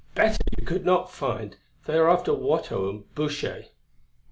Better 0.15 0.39
you 0.57 0.65
could 0.65 0.83
not 0.83 1.11
find; 1.11 1.57
they 1.85 1.95
are 1.95 2.09
after 2.09 2.33
Watteau 2.33 2.89
and 2.89 3.13
Boucher." 3.13 3.65